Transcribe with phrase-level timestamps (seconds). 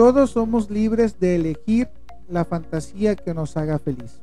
[0.00, 1.90] todos somos libres de elegir
[2.26, 4.22] la fantasía que nos haga feliz.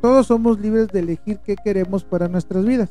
[0.00, 2.88] Todos somos libres de elegir qué queremos para nuestras vidas.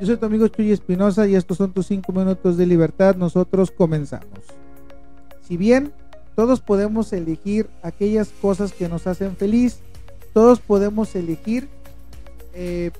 [0.00, 3.14] Yo soy tu amigo Chuy Espinosa y estos son tus 5 minutos de libertad.
[3.14, 4.40] Nosotros comenzamos.
[5.46, 5.92] Si bien
[6.34, 9.78] todos podemos elegir aquellas cosas que nos hacen feliz,
[10.34, 11.68] todos podemos elegir
[12.52, 12.90] eh,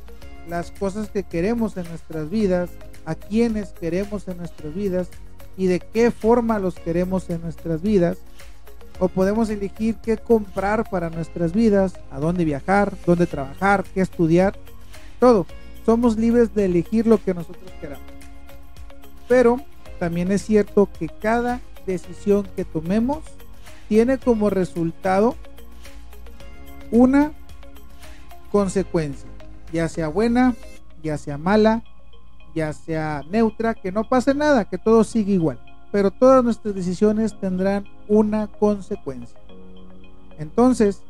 [0.49, 2.71] las cosas que queremos en nuestras vidas,
[3.05, 5.09] a quienes queremos en nuestras vidas
[5.57, 8.19] y de qué forma los queremos en nuestras vidas.
[8.99, 14.57] O podemos elegir qué comprar para nuestras vidas, a dónde viajar, dónde trabajar, qué estudiar,
[15.19, 15.47] todo.
[15.85, 18.07] Somos libres de elegir lo que nosotros queramos.
[19.29, 19.61] Pero
[19.99, 23.19] también es cierto que cada decisión que tomemos
[23.89, 25.37] tiene como resultado
[26.91, 27.33] una
[28.51, 29.29] consecuencia,
[29.73, 30.55] ya sea buena,
[31.03, 31.83] ya sea mala,
[32.55, 35.59] ya sea neutra, que no pase nada, que todo siga igual.
[35.91, 39.39] Pero todas nuestras decisiones tendrán una consecuencia.
[40.39, 41.03] Entonces,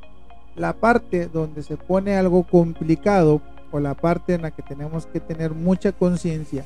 [0.56, 3.40] la parte donde se pone algo complicado
[3.70, 6.64] o la parte en la que tenemos que tener mucha conciencia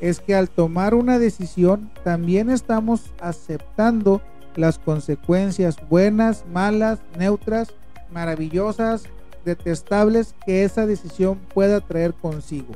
[0.00, 4.22] es que al tomar una decisión también estamos aceptando
[4.54, 7.74] las consecuencias buenas, malas, neutras,
[8.12, 9.04] maravillosas,
[9.44, 12.74] detestables que esa decisión pueda traer consigo.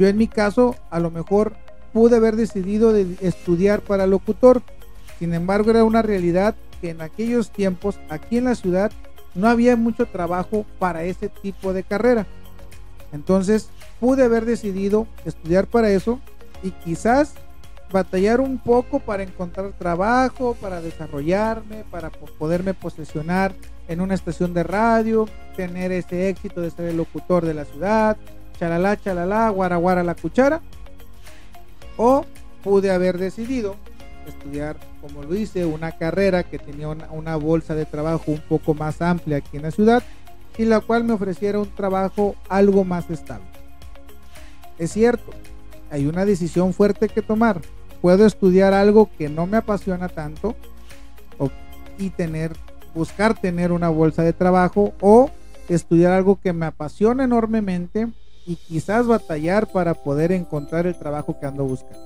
[0.00, 1.52] Yo en mi caso a lo mejor
[1.92, 4.62] pude haber decidido de estudiar para locutor,
[5.18, 8.90] sin embargo era una realidad que en aquellos tiempos aquí en la ciudad
[9.34, 12.26] no había mucho trabajo para ese tipo de carrera.
[13.12, 13.68] Entonces
[14.00, 16.18] pude haber decidido estudiar para eso
[16.62, 17.34] y quizás
[17.92, 23.52] batallar un poco para encontrar trabajo, para desarrollarme, para poderme posesionar
[23.86, 28.16] en una estación de radio, tener ese éxito de ser el locutor de la ciudad,
[28.60, 30.60] chalala, chalala, guara, guara la cuchara.
[31.96, 32.26] O
[32.62, 33.76] pude haber decidido
[34.28, 38.74] estudiar, como lo hice, una carrera que tenía una, una bolsa de trabajo un poco
[38.74, 40.02] más amplia aquí en la ciudad
[40.58, 43.46] y la cual me ofreciera un trabajo algo más estable.
[44.78, 45.32] Es cierto,
[45.90, 47.60] hay una decisión fuerte que tomar.
[48.02, 50.54] Puedo estudiar algo que no me apasiona tanto
[51.98, 52.52] y tener,
[52.94, 55.30] buscar tener una bolsa de trabajo o
[55.68, 58.08] estudiar algo que me apasiona enormemente
[58.46, 61.98] y quizás batallar para poder encontrar el trabajo que ando buscando.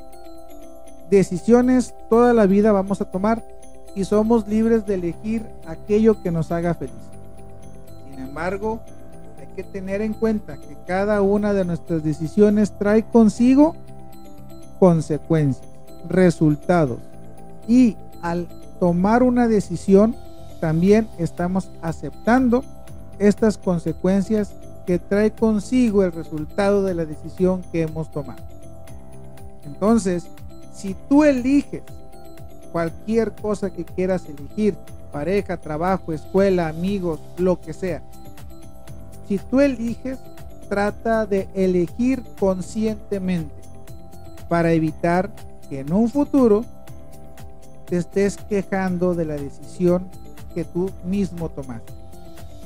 [1.11, 3.43] Decisiones toda la vida vamos a tomar
[3.95, 6.95] y somos libres de elegir aquello que nos haga feliz.
[8.11, 8.81] Sin embargo,
[9.39, 13.77] hay que tener en cuenta que cada una de nuestras decisiones trae consigo
[14.79, 15.67] consecuencias,
[16.09, 16.99] resultados.
[17.69, 18.49] Y al
[18.81, 20.17] tomar una decisión,
[20.61, 22.65] también estamos aceptando
[23.19, 24.55] estas consecuencias
[24.87, 28.43] que trae consigo el resultado de la decisión que hemos tomado.
[29.65, 30.27] Entonces,
[30.75, 31.83] si tú eliges
[32.73, 34.77] cualquier cosa que quieras elegir,
[35.13, 38.03] pareja, trabajo, escuela, amigos, lo que sea,
[39.27, 40.19] si tú eliges,
[40.69, 43.55] trata de elegir conscientemente
[44.49, 45.31] para evitar
[45.69, 46.65] que en un futuro
[47.87, 50.09] te estés quejando de la decisión
[50.55, 51.94] que tú mismo tomaste.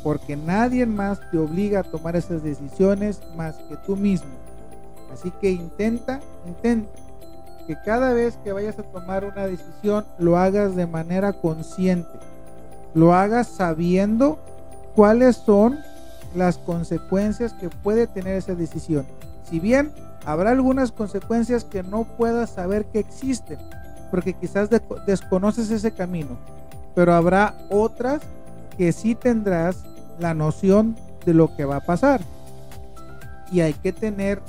[0.03, 4.31] Porque nadie más te obliga a tomar esas decisiones más que tú mismo.
[5.13, 6.91] Así que intenta, intenta
[7.67, 12.09] que cada vez que vayas a tomar una decisión lo hagas de manera consciente.
[12.95, 14.39] Lo hagas sabiendo
[14.95, 15.79] cuáles son
[16.35, 19.07] las consecuencias que puede tener esa decisión.
[19.45, 19.93] Si bien
[20.25, 23.59] habrá algunas consecuencias que no puedas saber que existen,
[24.11, 24.71] porque quizás
[25.07, 26.39] desconoces ese camino,
[26.95, 28.23] pero habrá otras
[28.79, 29.85] que sí tendrás
[30.19, 30.97] la noción
[31.27, 32.21] de lo que va a pasar.
[33.53, 34.41] Y hay que tener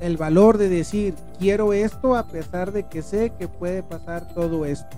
[0.00, 4.64] el valor de decir, quiero esto a pesar de que sé que puede pasar todo
[4.64, 4.96] esto.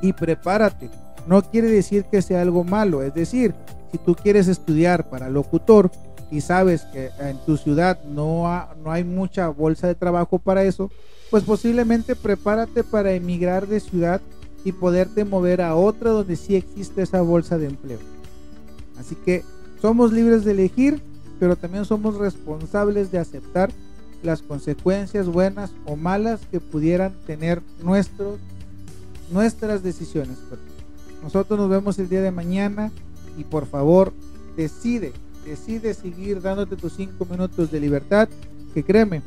[0.00, 0.88] Y prepárate.
[1.26, 3.02] No quiere decir que sea algo malo.
[3.02, 3.54] Es decir,
[3.90, 5.90] si tú quieres estudiar para locutor
[6.30, 8.44] y sabes que en tu ciudad no,
[8.82, 10.90] no hay mucha bolsa de trabajo para eso,
[11.30, 14.20] pues posiblemente prepárate para emigrar de ciudad
[14.64, 17.98] y poderte mover a otra donde sí existe esa bolsa de empleo.
[18.98, 19.44] Así que
[19.80, 21.00] somos libres de elegir,
[21.38, 23.70] pero también somos responsables de aceptar
[24.22, 28.38] las consecuencias buenas o malas que pudieran tener nuestros,
[29.30, 30.38] nuestras decisiones.
[31.22, 32.90] Nosotros nos vemos el día de mañana
[33.36, 34.12] y por favor
[34.56, 35.12] decide,
[35.44, 38.28] decide seguir dándote tus cinco minutos de libertad,
[38.72, 39.22] que créeme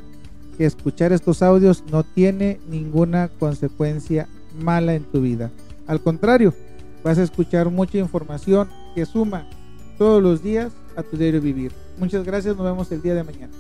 [0.58, 4.28] que escuchar estos audios no tiene ninguna consecuencia
[4.58, 5.52] mala en tu vida.
[5.88, 6.54] Al contrario,
[7.04, 9.48] vas a escuchar mucha información que suma
[9.98, 11.72] todos los días a tu diario vivir.
[11.98, 13.54] Muchas gracias, nos vemos el día de mañana.